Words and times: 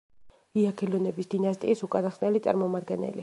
იაგელონების 0.61 1.29
დინასტიის 1.35 1.87
უკანასკნელი 1.89 2.43
წარმომადგენელი. 2.49 3.19